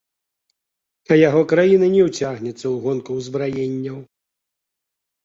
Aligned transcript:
А 1.11 1.17
яго 1.29 1.41
краіна 1.51 1.89
не 1.95 2.01
ўцягнецца 2.07 2.61
ў 2.61 2.71
гонку 2.87 3.09
ўзбраенняў. 3.19 4.01